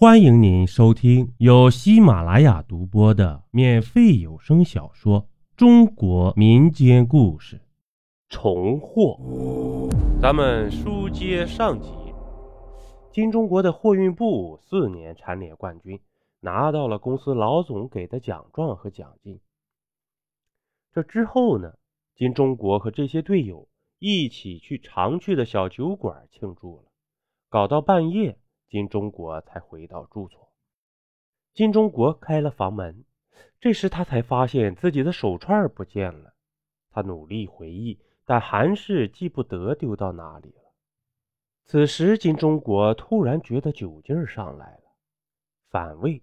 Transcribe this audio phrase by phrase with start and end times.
[0.00, 5.24] 欢迎您收听由喜马拉雅独播的免费有声小说
[5.58, 7.56] 《中国民间故事》。
[8.30, 9.18] 重货，
[10.18, 11.90] 咱们书接上集。
[13.12, 16.00] 金中国的货运部四年蝉联冠军，
[16.40, 19.38] 拿到了公司老总给的奖状和奖金。
[20.94, 21.74] 这之后呢，
[22.16, 26.84] 金中国和这些队友一起去常去的小酒馆庆祝了，
[27.50, 28.38] 搞到半夜。
[28.70, 30.48] 金钟国才回到住所。
[31.52, 33.04] 金钟国开了房门，
[33.58, 36.34] 这时他才发现自己的手串不见了。
[36.92, 40.72] 他努力回忆，但还是记不得丢到哪里了。
[41.64, 44.94] 此时，金钟国突然觉得酒劲儿上来了，
[45.68, 46.22] 反胃，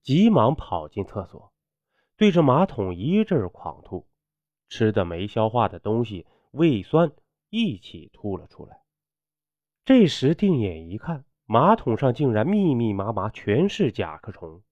[0.00, 1.52] 急忙跑进厕所，
[2.16, 4.06] 对着马桶一阵狂吐，
[4.68, 7.10] 吃的没消化的东西、胃酸
[7.50, 8.82] 一起吐了出来。
[9.84, 11.24] 这时，定眼一看。
[11.50, 14.62] 马桶上竟然密密麻麻全是甲壳虫。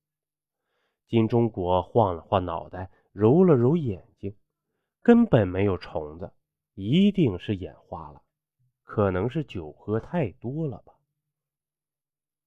[1.07, 4.37] 金钟国晃了晃脑袋，揉了揉眼睛，
[5.03, 6.35] 根本没有虫子，
[6.75, 8.21] 一定是眼花了，
[8.85, 10.93] 可能是酒喝太多了吧。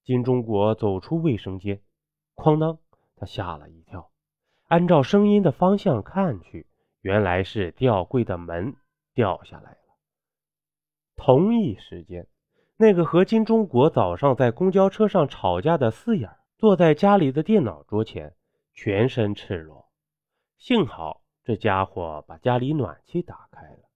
[0.03, 1.81] 金钟国走出卫生间，
[2.35, 2.77] 哐当，
[3.15, 4.11] 他吓了一跳，
[4.67, 6.67] 按照声音的方向看去，
[7.01, 8.75] 原来是吊柜的门
[9.15, 9.97] 掉下来了。
[11.15, 12.27] 同一时间。
[12.81, 18.37] 那个和金钟国早上在公交车上吵架的四眼，坐在家里的电脑桌前，
[18.71, 19.89] 全身赤裸。
[20.57, 23.89] 幸好这家伙把家里暖气打开了。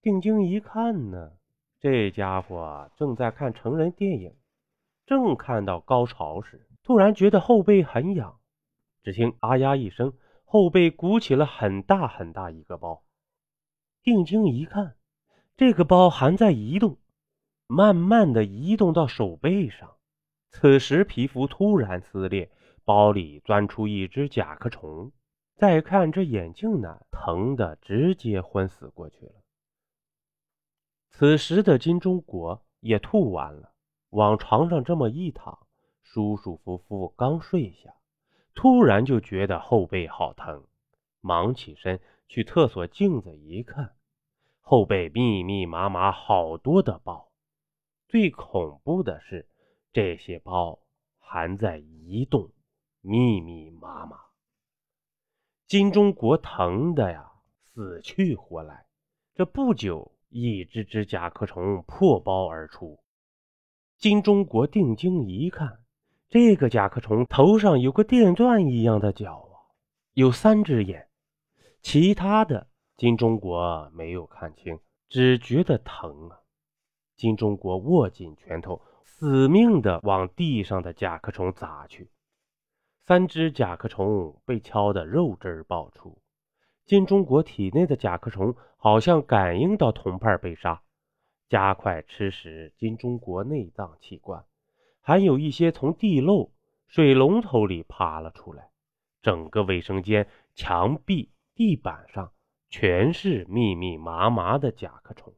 [0.00, 1.32] 定睛一看呢，
[1.80, 4.34] 这家伙正在看成人电影，
[5.04, 8.38] 正看到高潮时，突然觉得后背很痒。
[9.02, 10.14] 只听“啊呀”一声，
[10.46, 13.04] 后背鼓起了很大很大一个包。
[14.02, 14.96] 定睛一看，
[15.58, 16.96] 这个包还在移动。
[17.74, 19.96] 慢慢的移动到手背上，
[20.50, 22.50] 此时皮肤突然撕裂，
[22.84, 25.10] 包里钻出一只甲壳虫。
[25.56, 29.32] 再看这眼镜男，疼的直接昏死过去了。
[31.08, 33.72] 此时的金钟国也吐完了，
[34.10, 35.66] 往床上这么一躺，
[36.02, 37.94] 舒舒服服刚睡下，
[38.54, 40.66] 突然就觉得后背好疼，
[41.22, 43.94] 忙起身去厕所镜子一看，
[44.60, 47.31] 后背密密麻麻好多的包。
[48.12, 49.48] 最恐怖的是，
[49.90, 50.78] 这些包
[51.18, 52.50] 还在移动，
[53.00, 54.18] 密密麻麻。
[55.66, 57.32] 金钟国疼的呀，
[57.72, 58.84] 死去活来。
[59.34, 63.02] 这不久，一只只甲壳虫破包而出。
[63.96, 65.80] 金钟国定睛一看，
[66.28, 69.56] 这个甲壳虫头上有个电钻一样的角啊，
[70.12, 71.08] 有三只眼。
[71.80, 72.68] 其他的，
[72.98, 74.78] 金钟国没有看清，
[75.08, 76.41] 只觉得疼啊。
[77.22, 82.10] 金钟国握紧拳头，死命地往地上的甲壳虫砸去。
[83.06, 86.20] 三只甲壳虫被敲得肉汁爆出。
[86.84, 90.82] 金钟国体内的甲壳虫好像感应到同伴被杀，
[91.48, 94.44] 加快吃食金钟国内脏器官，
[95.00, 96.50] 还有一些从地漏、
[96.88, 98.70] 水龙头里爬了出来。
[99.22, 102.32] 整个卫生间墙壁、地板上
[102.68, 105.32] 全是密密麻麻的甲壳虫。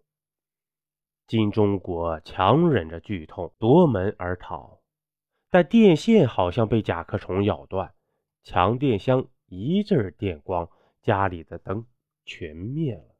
[1.26, 4.80] 金钟国强忍着剧痛夺门而逃，
[5.50, 7.94] 但电线好像被甲壳虫咬断，
[8.42, 10.68] 强电箱一阵电光，
[11.00, 11.86] 家里的灯
[12.26, 13.16] 全灭了。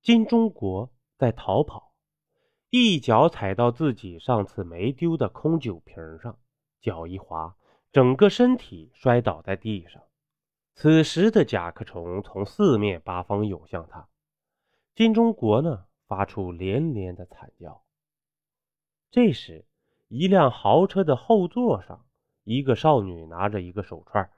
[0.00, 1.92] 金钟国在逃跑，
[2.70, 6.38] 一脚踩到自己上次没丢的空酒瓶上，
[6.80, 7.56] 脚一滑，
[7.92, 10.02] 整个身体摔倒在地上。
[10.74, 14.08] 此时的甲壳虫从四面八方涌向他，
[14.94, 15.87] 金钟国呢？
[16.08, 17.84] 发出连连的惨叫。
[19.10, 19.64] 这时，
[20.08, 22.04] 一辆豪车的后座上，
[22.42, 24.28] 一个少女拿着一个手串，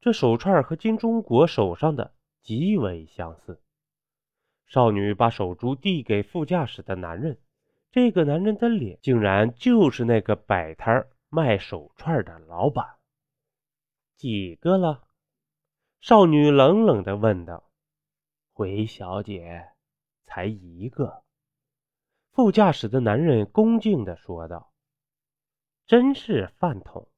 [0.00, 3.62] 这手串和金钟国手上的极为相似。
[4.66, 7.38] 少女把手珠递给副驾驶的男人，
[7.90, 12.86] 这个男人的脸竟然就是那个摆摊卖手串的老板。
[14.16, 15.04] 几个了？
[16.00, 17.70] 少女冷冷地问道。
[18.52, 19.70] 回小姐。
[20.30, 21.24] 才一个，
[22.30, 24.72] 副驾驶的男人恭敬地说道
[25.88, 27.08] ：“真是饭桶，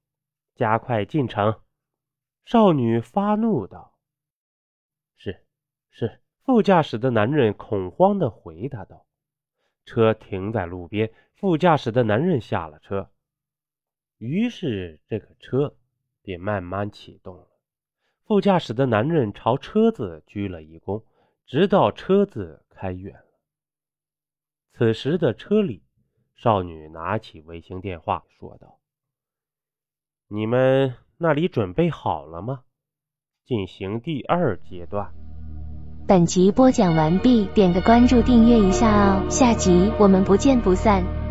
[0.54, 1.60] 加快进程。”
[2.46, 3.98] 少女发怒道
[5.14, 5.44] ：“是
[5.90, 9.04] 是。”副驾驶的男人恐慌地回答道。
[9.84, 13.10] 车停在路边，副驾驶的男人下了车，
[14.16, 15.76] 于是这个车
[16.22, 17.46] 便慢慢启动了。
[18.24, 21.04] 副驾驶的男人朝车子鞠了一躬。
[21.52, 23.26] 直到车子开远了。
[24.72, 25.82] 此时的车里，
[26.34, 28.78] 少女拿起卫星电话说道
[30.28, 32.62] ：“你们那里准备好了吗？
[33.44, 35.12] 进行第二阶段。
[36.08, 41.21] 本集播讲完毕，点个关注，订阅一下哦，下集我们不见不散。